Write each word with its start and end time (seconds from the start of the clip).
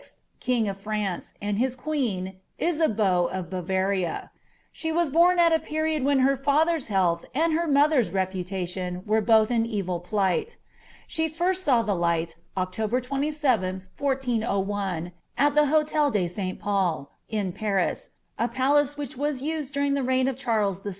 king 0.39 0.67
of 0.67 0.79
France, 0.79 1.35
and 1.43 1.59
his 1.59 1.75
queen, 1.75 2.37
Isabeau 2.57 3.27
of 3.31 3.51
Bavaria; 3.51 4.31
she 4.71 4.91
was 4.91 5.11
bom 5.11 5.37
at 5.37 5.53
a 5.53 5.59
period 5.59 6.03
when 6.03 6.21
her 6.21 6.35
father's 6.35 6.87
health 6.87 7.23
and 7.35 7.53
her 7.53 7.67
mother's 7.67 8.09
reputation 8.09 9.03
were 9.05 9.21
both 9.21 9.51
in 9.51 9.63
evil 9.63 9.99
plight 9.99 10.57
She 11.05 11.29
first 11.29 11.63
saw 11.63 11.83
the 11.83 11.93
light, 11.93 12.35
Oct 12.57 13.03
27, 13.03 13.89
1401, 13.95 15.11
at 15.37 15.53
the 15.53 15.61
H6tel 15.69 16.11
de 16.11 16.27
St 16.27 16.57
Paul,' 16.57 17.11
in 17.29 17.51
Paris, 17.51 18.09
a 18.39 18.47
palace 18.47 18.97
which 18.97 19.15
was 19.15 19.43
used 19.43 19.71
during 19.71 19.93
the 19.93 20.01
reign 20.01 20.27
of 20.27 20.35
Charles 20.35 20.81
VI. 20.81 20.89